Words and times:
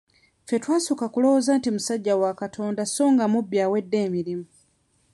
Ffe 0.45 0.57
twasooka 0.63 1.05
kulowooza 1.13 1.51
nti 1.59 1.69
musajja 1.75 2.13
wa 2.21 2.31
Katonda 2.41 2.83
so 2.93 3.03
nga 3.13 3.25
mubbi 3.33 3.57
awedde 3.65 3.97
emirimu. 4.05 4.45